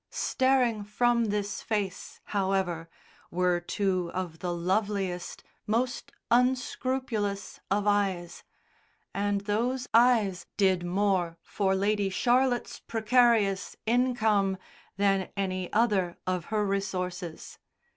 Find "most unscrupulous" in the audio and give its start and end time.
5.67-7.59